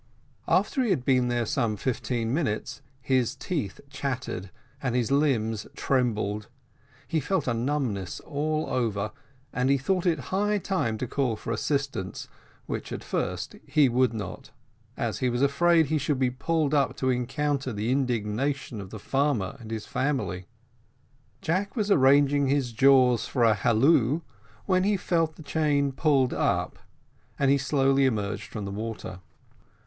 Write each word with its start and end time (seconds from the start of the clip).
After 0.47 0.81
he 0.81 0.89
had 0.89 1.05
been 1.05 1.27
there 1.27 1.45
some 1.45 1.75
fifteen 1.77 2.33
minutes, 2.33 2.81
his 3.03 3.35
teeth 3.35 3.79
chattered, 3.91 4.49
and 4.81 4.95
his 4.95 5.11
limbs 5.11 5.67
trembled; 5.75 6.47
he 7.07 7.19
felt 7.19 7.47
a 7.47 7.53
numbness 7.53 8.19
all 8.21 8.65
over, 8.71 9.11
and 9.53 9.69
he 9.69 9.77
thought 9.77 10.07
it 10.07 10.17
high 10.33 10.57
time 10.57 10.97
to 10.97 11.07
call 11.07 11.35
for 11.35 11.51
assistance, 11.53 12.27
which 12.65 12.91
at 12.91 13.03
first 13.03 13.57
he 13.67 13.89
would 13.89 14.11
not, 14.11 14.49
as 14.97 15.19
he 15.19 15.29
was 15.29 15.43
afraid 15.43 15.85
he 15.85 15.99
should 15.99 16.17
be 16.17 16.31
pulled 16.31 16.73
up 16.73 16.97
to 16.97 17.11
encounter 17.11 17.71
the 17.71 17.91
indignation 17.91 18.81
of 18.81 18.89
the 18.89 18.97
farmer 18.97 19.55
and 19.59 19.69
his 19.69 19.85
family. 19.85 20.47
Jack 21.43 21.75
was 21.75 21.91
arranging 21.91 22.47
his 22.47 22.71
jaws 22.71 23.27
for 23.27 23.43
a 23.43 23.53
halloo, 23.53 24.21
when 24.65 24.83
he 24.83 24.97
felt 24.97 25.35
the 25.35 25.43
chain 25.43 25.91
pulled 25.91 26.33
up, 26.33 26.79
and 27.37 27.51
he 27.51 27.57
slowly 27.59 28.05
emerged 28.07 28.45
from 28.51 28.65
the 28.65 28.71
water. 28.71 29.19